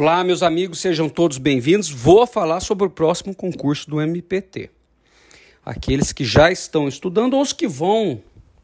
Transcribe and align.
Olá, 0.00 0.22
meus 0.22 0.44
amigos, 0.44 0.78
sejam 0.78 1.08
todos 1.08 1.38
bem-vindos. 1.38 1.90
Vou 1.90 2.24
falar 2.24 2.60
sobre 2.60 2.86
o 2.86 2.88
próximo 2.88 3.34
concurso 3.34 3.90
do 3.90 4.00
MPT. 4.00 4.70
Aqueles 5.66 6.12
que 6.12 6.24
já 6.24 6.52
estão 6.52 6.86
estudando 6.86 7.34
ou 7.34 7.42
os 7.42 7.52
que 7.52 7.66
vão 7.66 8.22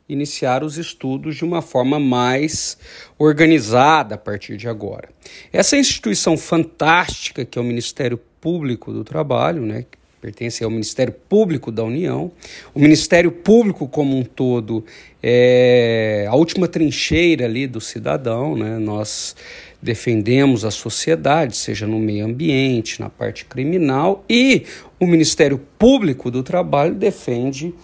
iniciar 0.08 0.62
os 0.62 0.78
estudos 0.78 1.34
de 1.34 1.44
uma 1.44 1.60
forma 1.60 1.98
mais 1.98 2.78
organizada 3.18 4.14
a 4.14 4.18
partir 4.18 4.56
de 4.56 4.68
agora. 4.68 5.08
Essa 5.52 5.76
instituição 5.76 6.38
fantástica 6.38 7.44
que 7.44 7.58
é 7.58 7.60
o 7.60 7.64
Ministério 7.64 8.16
Público 8.40 8.92
do 8.92 9.02
Trabalho, 9.02 9.62
né, 9.62 9.86
pertence 10.24 10.64
ao 10.64 10.70
Ministério 10.70 11.12
Público 11.12 11.70
da 11.70 11.84
União. 11.84 12.32
O 12.72 12.80
Ministério 12.80 13.30
Público 13.30 13.86
como 13.86 14.16
um 14.16 14.24
todo 14.24 14.82
é 15.22 16.26
a 16.30 16.34
última 16.34 16.66
trincheira 16.66 17.44
ali 17.44 17.66
do 17.66 17.78
cidadão, 17.78 18.56
né? 18.56 18.78
Nós 18.78 19.36
defendemos 19.84 20.64
a 20.64 20.70
sociedade, 20.70 21.54
seja 21.58 21.86
no 21.86 21.98
meio 21.98 22.24
ambiente, 22.24 22.98
na 23.00 23.10
parte 23.10 23.44
criminal, 23.44 24.24
e 24.30 24.64
o 24.98 25.06
Ministério 25.06 25.60
Público 25.78 26.30
do 26.30 26.42
Trabalho 26.42 26.94
defende 26.94 27.74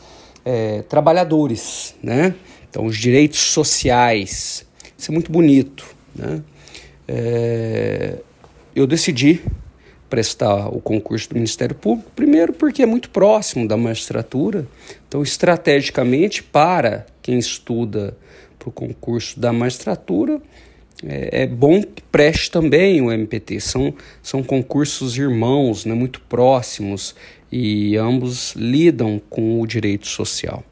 é, 0.42 0.80
trabalhadores, 0.88 1.94
né? 2.02 2.34
Então, 2.70 2.86
os 2.86 2.96
direitos 2.96 3.40
sociais. 3.40 4.66
Isso 4.96 5.10
é 5.10 5.12
muito 5.12 5.30
bonito, 5.30 5.94
né? 6.16 6.42
É, 7.06 8.16
eu 8.74 8.86
decidi 8.86 9.42
prestar 10.08 10.68
o 10.68 10.80
concurso 10.80 11.28
do 11.28 11.34
Ministério 11.34 11.74
Público, 11.74 12.10
primeiro 12.16 12.54
porque 12.54 12.82
é 12.82 12.86
muito 12.86 13.10
próximo 13.10 13.68
da 13.68 13.76
magistratura, 13.76 14.66
então, 15.06 15.22
estrategicamente, 15.22 16.42
para 16.42 17.04
quem 17.20 17.38
estuda 17.38 18.16
para 18.58 18.70
o 18.70 18.72
concurso 18.72 19.38
da 19.38 19.52
magistratura, 19.52 20.40
é, 21.06 21.42
é, 21.42 21.46
bom 21.46 21.82
que 21.82 22.02
preste 22.02 22.50
também 22.50 23.00
o 23.00 23.10
MPT. 23.10 23.60
São, 23.60 23.94
são 24.22 24.42
concursos 24.42 25.16
irmãos, 25.16 25.84
né, 25.84 25.94
muito 25.94 26.20
próximos, 26.22 27.14
e 27.50 27.96
ambos 27.96 28.54
lidam 28.54 29.20
com 29.30 29.60
o 29.60 29.66
direito 29.66 30.06
social. 30.06 30.62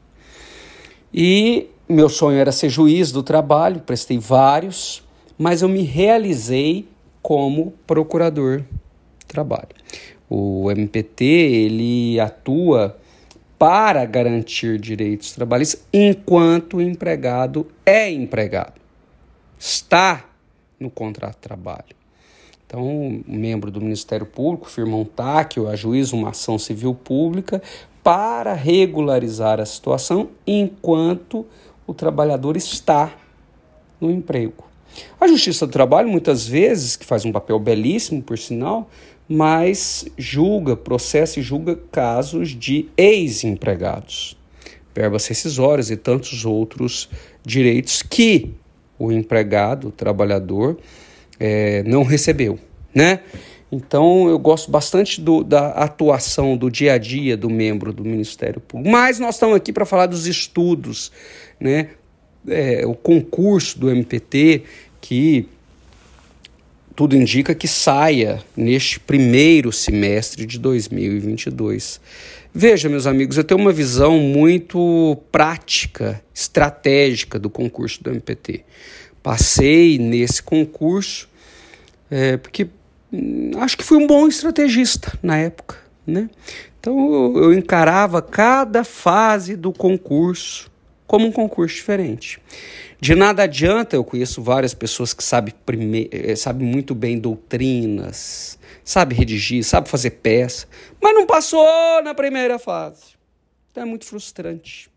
E 1.13 1.67
meu 1.87 2.09
sonho 2.09 2.37
era 2.37 2.51
ser 2.51 2.69
juiz 2.69 3.11
do 3.11 3.23
trabalho, 3.23 3.81
prestei 3.81 4.19
vários, 4.19 5.03
mas 5.37 5.61
eu 5.61 5.69
me 5.69 5.81
realizei 5.81 6.87
como 7.21 7.73
procurador 7.87 8.59
do 8.59 9.25
trabalho. 9.27 9.69
O 10.29 10.69
MPT 10.69 11.25
ele 11.25 12.19
atua 12.19 12.97
para 13.57 14.05
garantir 14.05 14.79
direitos 14.79 15.33
trabalhistas 15.33 15.83
enquanto 15.91 16.77
o 16.77 16.81
empregado 16.81 17.67
é 17.85 18.09
empregado 18.09 18.78
está 19.59 20.25
no 20.79 20.89
contrato 20.89 21.35
de 21.35 21.41
trabalho. 21.41 21.99
Então, 22.65 22.87
um 22.87 23.23
membro 23.27 23.69
do 23.69 23.81
Ministério 23.81 24.25
Público 24.25 24.69
firma 24.69 24.95
um 24.95 25.03
TAC 25.03 25.59
ou 25.59 25.67
ajuiza 25.67 26.15
uma 26.15 26.29
ação 26.29 26.57
civil 26.57 26.93
pública 26.95 27.61
para 28.03 28.53
regularizar 28.53 29.59
a 29.59 29.65
situação 29.65 30.29
enquanto 30.47 31.45
o 31.85 31.93
trabalhador 31.93 32.55
está 32.55 33.13
no 33.99 34.09
emprego. 34.09 34.69
A 35.19 35.27
Justiça 35.27 35.67
do 35.67 35.73
Trabalho, 35.73 36.07
muitas 36.07 36.47
vezes, 36.47 36.95
que 36.95 37.05
faz 37.05 37.25
um 37.25 37.31
papel 37.31 37.59
belíssimo, 37.59 38.21
por 38.21 38.37
sinal, 38.37 38.89
mas 39.27 40.05
julga, 40.17 40.75
processa 40.75 41.39
e 41.39 41.43
julga 41.43 41.75
casos 41.91 42.49
de 42.49 42.89
ex-empregados, 42.97 44.37
verbas 44.93 45.27
rescisórias 45.27 45.91
e 45.91 45.97
tantos 45.97 46.45
outros 46.45 47.09
direitos 47.43 48.01
que 48.01 48.53
o 48.99 49.11
empregado, 49.11 49.87
o 49.87 49.91
trabalhador, 49.91 50.77
é, 51.39 51.81
não 51.83 52.03
recebeu, 52.03 52.59
né? 52.93 53.21
Então 53.71 54.27
eu 54.27 54.37
gosto 54.37 54.69
bastante 54.69 55.21
do, 55.21 55.43
da 55.43 55.69
atuação 55.69 56.57
do 56.57 56.69
dia 56.69 56.93
a 56.93 56.97
dia 56.97 57.37
do 57.37 57.49
membro 57.49 57.93
do 57.93 58.03
Ministério 58.03 58.59
Público. 58.59 58.91
Mas 58.91 59.19
nós 59.19 59.35
estamos 59.35 59.55
aqui 59.55 59.71
para 59.71 59.85
falar 59.85 60.07
dos 60.07 60.27
estudos, 60.27 61.11
né? 61.59 61.89
É, 62.47 62.85
o 62.85 62.93
concurso 62.93 63.77
do 63.79 63.89
MPT 63.89 64.63
que 65.01 65.47
tudo 66.95 67.15
indica 67.15 67.55
que 67.55 67.67
saia 67.67 68.43
neste 68.57 68.99
primeiro 68.99 69.71
semestre 69.71 70.45
de 70.45 70.59
2022. 70.59 72.01
Veja, 72.53 72.89
meus 72.89 73.05
amigos, 73.05 73.37
eu 73.37 73.43
tenho 73.43 73.59
uma 73.59 73.71
visão 73.71 74.19
muito 74.19 75.17
prática, 75.31 76.21
estratégica 76.33 77.37
do 77.37 77.49
concurso 77.49 78.03
do 78.03 78.09
MPT. 78.09 78.65
Passei 79.21 79.99
nesse 79.99 80.41
concurso 80.41 81.29
é, 82.09 82.37
porque 82.37 82.67
hum, 83.13 83.51
acho 83.57 83.77
que 83.77 83.83
fui 83.83 83.97
um 83.97 84.07
bom 84.07 84.27
estrategista 84.27 85.13
na 85.21 85.37
época, 85.37 85.77
né? 86.05 86.29
Então 86.79 87.35
eu, 87.35 87.53
encarava 87.53 88.21
cada 88.21 88.83
fase 88.83 89.55
do 89.55 89.71
concurso 89.71 90.71
como 91.05 91.27
um 91.27 91.31
concurso 91.31 91.75
diferente. 91.75 92.39
De 93.01 93.15
nada 93.15 93.43
adianta, 93.43 93.95
eu 93.95 94.03
conheço 94.03 94.41
várias 94.41 94.73
pessoas 94.73 95.13
que 95.13 95.23
sabem, 95.23 95.53
prime... 95.65 96.09
Eh, 96.11 96.35
sabem 96.35 96.67
muito 96.67 96.93
bem 96.93 97.17
doutrinas, 97.17 98.58
sabe 98.89 99.13
redigir, 99.13 99.63
sabe 99.63 99.87
fazer 99.87 100.09
peça, 100.09 100.67
mas 100.99 101.13
não 101.13 101.27
passou 101.27 102.01
na 102.03 102.15
primeira 102.15 102.57
fase. 102.57 103.13
Então 103.69 103.83
é 103.83 103.85
muito 103.85 104.03
frustrante. 104.03 104.89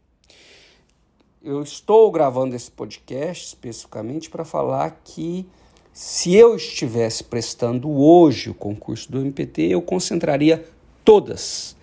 Eu 1.42 1.62
estou 1.62 2.10
gravando 2.10 2.56
esse 2.56 2.70
podcast 2.70 3.48
especificamente 3.48 4.30
para 4.30 4.46
falar 4.46 5.02
que 5.04 5.46
se 5.92 6.34
eu 6.34 6.56
estivesse 6.56 7.22
prestando 7.22 7.90
hoje 7.90 8.48
o 8.48 8.54
concurso 8.54 9.12
do 9.12 9.20
MPT, 9.20 9.64
eu 9.64 9.82
concentraria 9.82 10.66
todas, 11.04 11.76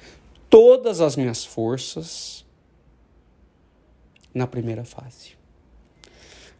todas 0.50 1.02
as 1.02 1.16
minhas 1.16 1.46
forças 1.46 2.44
na 4.34 4.48
primeira 4.48 4.84
fase. 4.84 5.38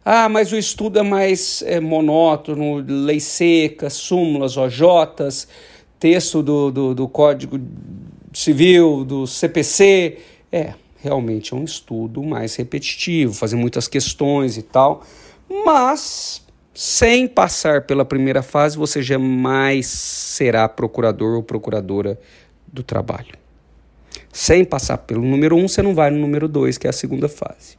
Ah, 0.04 0.28
mas 0.28 0.50
o 0.50 0.56
estudo 0.56 0.98
é 0.98 1.02
mais 1.02 1.62
é, 1.66 1.78
monótono, 1.78 2.76
lei 2.76 3.20
seca, 3.20 3.90
súmulas, 3.90 4.56
OJs, 4.56 5.46
texto 5.98 6.42
do, 6.42 6.70
do, 6.70 6.94
do 6.94 7.08
Código 7.08 7.60
Civil, 8.32 9.04
do 9.04 9.26
CPC. 9.26 10.18
É, 10.50 10.72
realmente 11.02 11.52
é 11.52 11.56
um 11.56 11.64
estudo 11.64 12.22
mais 12.22 12.56
repetitivo, 12.56 13.34
fazer 13.34 13.56
muitas 13.56 13.86
questões 13.86 14.56
e 14.56 14.62
tal, 14.62 15.04
mas 15.64 16.42
sem 16.74 17.28
passar 17.28 17.82
pela 17.82 18.04
primeira 18.04 18.42
fase, 18.42 18.78
você 18.78 19.02
jamais 19.02 19.86
será 19.86 20.66
procurador 20.66 21.36
ou 21.36 21.42
procuradora 21.42 22.18
do 22.66 22.82
trabalho. 22.82 23.34
Sem 24.32 24.64
passar 24.64 24.98
pelo 24.98 25.22
número 25.22 25.56
um, 25.56 25.68
você 25.68 25.82
não 25.82 25.94
vai 25.94 26.10
no 26.10 26.18
número 26.18 26.48
dois, 26.48 26.78
que 26.78 26.86
é 26.86 26.90
a 26.90 26.92
segunda 26.92 27.28
fase. 27.28 27.76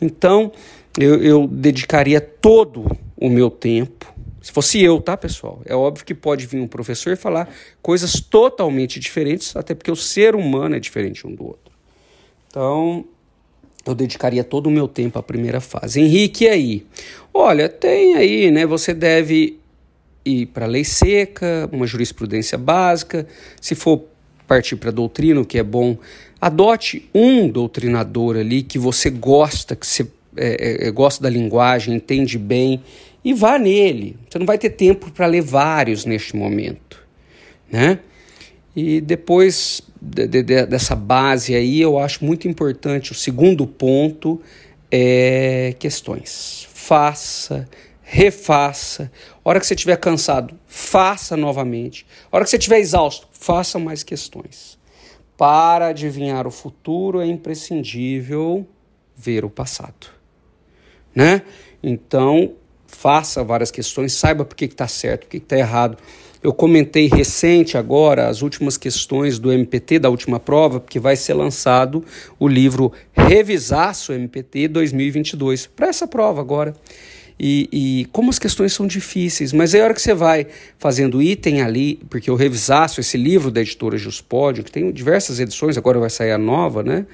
Então, 0.00 0.52
eu, 0.98 1.22
eu 1.22 1.46
dedicaria 1.46 2.20
todo 2.20 2.84
o 3.16 3.28
meu 3.28 3.50
tempo. 3.50 4.12
Se 4.40 4.52
fosse 4.52 4.82
eu, 4.82 5.00
tá, 5.00 5.16
pessoal? 5.16 5.62
É 5.64 5.74
óbvio 5.74 6.04
que 6.04 6.14
pode 6.14 6.46
vir 6.46 6.60
um 6.60 6.66
professor 6.66 7.12
e 7.12 7.16
falar 7.16 7.48
coisas 7.80 8.20
totalmente 8.20 9.00
diferentes, 9.00 9.56
até 9.56 9.74
porque 9.74 9.90
o 9.90 9.96
ser 9.96 10.34
humano 10.34 10.76
é 10.76 10.80
diferente 10.80 11.26
um 11.26 11.34
do 11.34 11.44
outro. 11.46 11.72
Então, 12.48 13.06
eu 13.86 13.94
dedicaria 13.94 14.44
todo 14.44 14.66
o 14.66 14.70
meu 14.70 14.86
tempo 14.86 15.18
à 15.18 15.22
primeira 15.22 15.60
fase. 15.60 16.00
Henrique, 16.00 16.44
e 16.44 16.48
aí? 16.48 16.86
Olha, 17.32 17.68
tem 17.68 18.16
aí, 18.16 18.50
né? 18.50 18.66
Você 18.66 18.92
deve 18.92 19.58
ir 20.24 20.46
para 20.46 20.66
a 20.66 20.68
lei 20.68 20.84
seca, 20.84 21.68
uma 21.72 21.86
jurisprudência 21.86 22.56
básica. 22.56 23.26
Se 23.60 23.74
for 23.74 24.04
partir 24.46 24.76
para 24.76 24.90
doutrina, 24.90 25.40
o 25.40 25.44
que 25.44 25.58
é 25.58 25.62
bom, 25.62 25.96
adote 26.40 27.08
um 27.14 27.48
doutrinador 27.48 28.36
ali 28.36 28.62
que 28.62 28.78
você 28.78 29.10
gosta, 29.10 29.74
que 29.74 29.86
você 29.86 30.06
é, 30.36 30.86
é, 30.86 30.90
gosta 30.90 31.22
da 31.22 31.30
linguagem, 31.30 31.94
entende 31.94 32.38
bem, 32.38 32.82
e 33.24 33.32
vá 33.32 33.58
nele. 33.58 34.16
Você 34.28 34.38
não 34.38 34.46
vai 34.46 34.58
ter 34.58 34.70
tempo 34.70 35.10
para 35.10 35.26
ler 35.26 35.42
vários 35.42 36.04
neste 36.04 36.36
momento, 36.36 37.02
né? 37.70 38.00
E 38.76 39.00
depois 39.00 39.82
de, 40.00 40.26
de, 40.26 40.42
dessa 40.66 40.96
base 40.96 41.54
aí, 41.54 41.80
eu 41.80 41.98
acho 41.98 42.24
muito 42.24 42.48
importante 42.48 43.12
o 43.12 43.14
segundo 43.14 43.66
ponto 43.66 44.40
é 44.90 45.74
questões. 45.78 46.66
Faça, 46.72 47.68
refaça. 48.02 49.10
A 49.44 49.48
hora 49.48 49.60
que 49.60 49.66
você 49.66 49.74
estiver 49.74 49.96
cansado, 49.96 50.58
faça 50.66 51.36
novamente. 51.36 52.04
A 52.30 52.36
hora 52.36 52.44
que 52.44 52.50
você 52.50 52.56
estiver 52.56 52.78
exausto, 52.78 53.28
faça 53.32 53.78
mais 53.78 54.02
questões. 54.02 54.76
Para 55.36 55.88
adivinhar 55.88 56.46
o 56.46 56.50
futuro 56.50 57.20
é 57.20 57.26
imprescindível 57.26 58.66
ver 59.16 59.44
o 59.44 59.50
passado 59.50 60.13
né? 61.14 61.42
Então, 61.82 62.52
faça 62.86 63.44
várias 63.44 63.70
questões, 63.70 64.12
saiba 64.12 64.44
por 64.44 64.56
que 64.56 64.64
está 64.64 64.88
certo, 64.88 65.22
por 65.22 65.30
que 65.30 65.36
está 65.36 65.58
errado. 65.58 65.98
Eu 66.42 66.52
comentei 66.52 67.08
recente 67.08 67.78
agora 67.78 68.28
as 68.28 68.42
últimas 68.42 68.76
questões 68.76 69.38
do 69.38 69.50
MPT 69.50 69.98
da 69.98 70.10
última 70.10 70.38
prova, 70.38 70.78
porque 70.78 70.98
vai 70.98 71.16
ser 71.16 71.32
lançado 71.32 72.04
o 72.38 72.46
livro 72.46 72.92
Revisar 73.14 73.94
o 74.10 74.12
MPT 74.12 74.68
2022 74.68 75.66
para 75.66 75.88
essa 75.88 76.06
prova 76.06 76.42
agora. 76.42 76.74
e, 77.40 77.68
e, 77.72 78.04
como 78.12 78.30
as 78.30 78.38
questões 78.38 78.72
são 78.72 78.86
difíceis. 78.86 79.52
Mas 79.52 79.74
aí 79.74 79.80
a 79.80 79.84
hora 79.84 79.94
que 79.94 80.02
você 80.02 80.14
vai 80.14 80.46
fazendo 80.78 81.20
item 81.20 81.62
ali, 81.62 81.98
porque 82.08 82.30
eu 82.30 82.36
revisaço 82.36 83.00
esse 83.00 83.16
livro 83.16 83.50
da 83.50 83.60
editora 83.60 83.96
Juspódio, 83.96 84.62
que 84.62 84.70
tem 84.70 84.92
diversas 84.92 85.40
edições, 85.40 85.76
agora 85.76 85.98
vai 85.98 86.10
sair 86.10 86.30
a 86.30 86.38
nova, 86.38 86.82
né? 86.82 87.06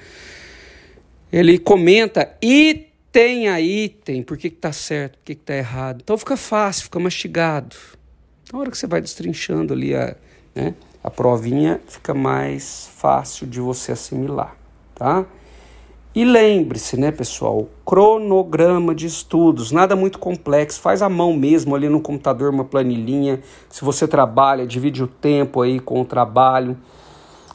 Ele 1.33 1.57
comenta 1.59 2.37
item 2.43 2.90
a 3.51 3.61
item, 3.61 4.23
por 4.23 4.37
que 4.37 4.49
está 4.49 4.73
certo, 4.73 5.19
por 5.19 5.25
que 5.25 5.33
está 5.33 5.55
errado. 5.55 6.01
Então 6.03 6.17
fica 6.17 6.37
fácil, 6.37 6.85
fica 6.85 7.01
mastigado. 7.01 7.77
Na 8.53 8.59
hora 8.59 8.71
que 8.71 8.79
você 8.79 8.87
vai 8.87 9.01
destrinchando 9.01 9.73
ali 9.73 9.95
a, 9.95 10.17
né, 10.55 10.75
a 11.03 11.11
provinha, 11.11 11.81
fica 11.87 12.15
mais 12.15 12.89
fácil 12.97 13.47
de 13.47 13.61
você 13.61 13.93
assimilar, 13.93 14.57
tá? 14.95 15.27
E 16.13 16.25
lembre-se, 16.25 16.97
né, 16.97 17.13
pessoal, 17.13 17.69
cronograma 17.87 18.93
de 18.93 19.07
estudos, 19.07 19.71
nada 19.71 19.95
muito 19.95 20.19
complexo, 20.19 20.81
faz 20.81 21.03
à 21.03 21.09
mão 21.09 21.33
mesmo 21.33 21.75
ali 21.77 21.89
no 21.89 22.01
computador 22.01 22.53
uma 22.53 22.65
planilhinha. 22.65 23.41
Se 23.69 23.85
você 23.85 24.09
trabalha, 24.09 24.67
divide 24.67 25.05
o 25.05 25.07
tempo 25.07 25.63
aí 25.63 25.79
com 25.79 26.01
o 26.01 26.05
trabalho. 26.05 26.77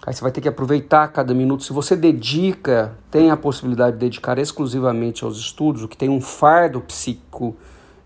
Aí 0.06 0.14
você 0.14 0.22
vai 0.22 0.32
ter 0.32 0.40
que 0.40 0.48
aproveitar 0.48 1.08
cada 1.08 1.34
minuto. 1.34 1.64
Se 1.64 1.74
você 1.74 1.96
dedica, 1.96 2.96
tem 3.10 3.32
a 3.32 3.38
possibilidade 3.38 3.94
de 3.94 4.02
dedicar 4.02 4.38
exclusivamente 4.38 5.24
aos 5.24 5.38
estudos, 5.38 5.82
o 5.82 5.88
que 5.88 5.98
tem 5.98 6.10
um 6.10 6.22
fardo 6.22 6.80
psíquico 6.80 7.56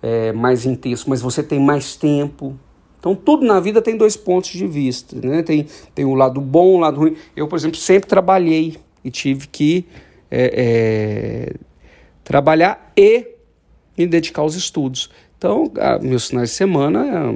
é, 0.02 0.32
mais 0.32 0.66
intenso, 0.66 1.10
mas 1.10 1.22
você 1.22 1.44
tem 1.44 1.60
mais 1.60 1.98
tempo. 1.98 2.58
Então, 3.00 3.14
tudo 3.14 3.46
na 3.46 3.60
vida 3.60 3.82
tem 3.82 3.98
dois 3.98 4.16
pontos 4.16 4.52
de 4.52 4.66
vista. 4.66 5.16
Né? 5.16 5.44
Tem, 5.44 5.68
tem 5.94 6.06
o 6.06 6.14
lado 6.14 6.40
bom, 6.40 6.76
o 6.76 6.80
lado 6.80 7.02
ruim. 7.02 7.18
Eu, 7.36 7.50
por 7.50 7.58
exemplo, 7.58 7.78
sempre 7.78 8.08
trabalhei 8.08 8.78
e 9.04 9.12
tive 9.12 9.48
que 9.48 9.86
é, 10.32 11.50
é, 11.52 11.56
trabalhar 12.24 12.94
e 12.96 13.28
me 13.98 14.08
dedicar 14.08 14.42
aos 14.42 14.56
estudos. 14.56 15.10
Então, 15.38 15.70
meus 16.02 16.30
finais 16.30 16.50
de 16.50 16.56
semana 16.56 17.34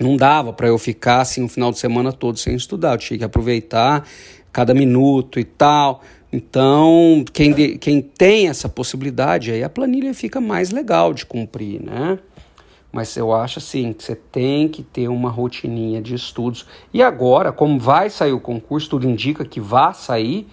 não 0.00 0.16
dava 0.16 0.52
para 0.52 0.68
eu 0.68 0.78
ficar 0.78 1.20
assim 1.20 1.44
o 1.44 1.48
final 1.48 1.70
de 1.70 1.78
semana 1.78 2.12
todo 2.12 2.38
sem 2.38 2.54
estudar. 2.54 2.92
Eu 2.92 2.98
tinha 2.98 3.18
que 3.18 3.24
aproveitar 3.24 4.06
cada 4.52 4.74
minuto 4.74 5.38
e 5.38 5.44
tal. 5.44 6.02
Então, 6.32 7.24
quem, 7.32 7.52
de, 7.52 7.76
quem 7.76 8.00
tem 8.00 8.48
essa 8.48 8.68
possibilidade, 8.68 9.50
aí 9.50 9.62
a 9.62 9.68
planilha 9.68 10.14
fica 10.14 10.40
mais 10.40 10.70
legal 10.70 11.12
de 11.12 11.26
cumprir, 11.26 11.82
né? 11.82 12.18
Mas 12.90 13.16
eu 13.16 13.32
acho 13.32 13.58
assim 13.58 13.92
que 13.92 14.02
você 14.04 14.14
tem 14.14 14.68
que 14.68 14.82
ter 14.82 15.08
uma 15.08 15.30
rotininha 15.30 16.00
de 16.00 16.14
estudos. 16.14 16.66
E 16.92 17.02
agora, 17.02 17.50
como 17.52 17.78
vai 17.78 18.10
sair 18.10 18.32
o 18.32 18.40
concurso, 18.40 18.90
tudo 18.90 19.08
indica 19.08 19.44
que 19.44 19.60
vai 19.60 19.94
sair, 19.94 20.46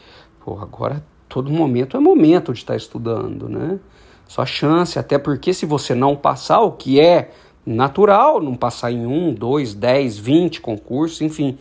pô, 0.43 0.57
agora 0.59 1.03
todo 1.27 1.51
momento 1.51 1.95
é 1.95 1.99
momento 1.99 2.53
de 2.53 2.59
estar 2.59 2.75
estudando, 2.75 3.47
né? 3.47 3.79
Só 4.27 4.45
chance, 4.45 4.97
até 4.99 5.17
porque 5.17 5.53
se 5.53 5.65
você 5.65 5.95
não 5.95 6.15
passar, 6.15 6.61
o 6.61 6.71
que 6.71 6.99
é 6.99 7.31
natural, 7.73 8.41
não 8.41 8.55
passar 8.55 8.91
em 8.91 9.05
um, 9.05 9.33
dois, 9.33 9.73
dez, 9.73 10.17
vinte 10.17 10.59
concursos, 10.59 11.21
enfim, 11.21 11.57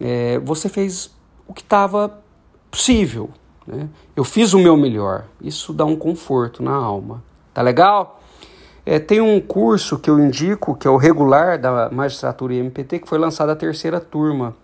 é, 0.00 0.38
você 0.38 0.68
fez 0.68 1.10
o 1.46 1.52
que 1.52 1.62
estava 1.62 2.18
possível. 2.70 3.30
Né? 3.66 3.88
Eu 4.14 4.24
fiz 4.24 4.52
o 4.52 4.58
meu 4.58 4.76
melhor. 4.76 5.26
Isso 5.40 5.72
dá 5.72 5.84
um 5.84 5.96
conforto 5.96 6.62
na 6.62 6.74
alma. 6.74 7.22
Tá 7.52 7.62
legal? 7.62 8.20
É, 8.86 8.98
tem 8.98 9.20
um 9.20 9.40
curso 9.40 9.98
que 9.98 10.10
eu 10.10 10.18
indico, 10.18 10.74
que 10.74 10.86
é 10.86 10.90
o 10.90 10.96
regular 10.96 11.58
da 11.58 11.88
magistratura 11.90 12.54
MPT, 12.54 12.98
que 12.98 13.08
foi 13.08 13.18
lançado 13.18 13.50
a 13.50 13.56
terceira 13.56 13.98
turma 13.98 14.54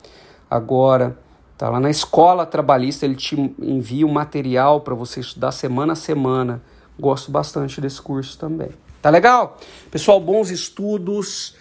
agora. 0.50 1.16
Tá 1.56 1.68
lá 1.68 1.80
na 1.80 1.90
escola 1.90 2.44
trabalhista, 2.44 3.04
ele 3.04 3.14
te 3.14 3.54
envia 3.58 4.06
o 4.06 4.12
material 4.12 4.80
para 4.80 4.94
você 4.94 5.20
estudar 5.20 5.52
semana 5.52 5.94
a 5.94 5.96
semana. 5.96 6.62
Gosto 6.98 7.30
bastante 7.30 7.80
desse 7.80 8.00
curso 8.00 8.38
também. 8.38 8.70
Tá 9.00 9.08
legal? 9.08 9.56
Pessoal, 9.90 10.20
bons 10.20 10.50
estudos. 10.50 11.56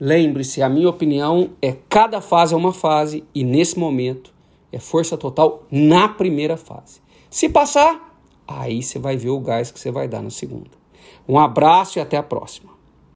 Lembre-se, 0.00 0.62
a 0.62 0.68
minha 0.68 0.88
opinião 0.88 1.50
é 1.62 1.76
cada 1.88 2.20
fase 2.20 2.54
é 2.54 2.56
uma 2.56 2.72
fase 2.72 3.24
e 3.32 3.44
nesse 3.44 3.78
momento 3.78 4.32
é 4.72 4.78
força 4.78 5.16
total 5.16 5.64
na 5.70 6.08
primeira 6.08 6.56
fase. 6.56 7.00
Se 7.30 7.48
passar, 7.48 8.18
aí 8.48 8.82
você 8.82 8.98
vai 8.98 9.16
ver 9.16 9.30
o 9.30 9.38
gás 9.38 9.70
que 9.70 9.78
você 9.78 9.92
vai 9.92 10.08
dar 10.08 10.22
na 10.22 10.30
segunda. 10.30 10.70
Um 11.28 11.38
abraço 11.38 11.98
e 11.98 12.00
até 12.00 12.16
a 12.16 12.22
próxima. 12.22 12.71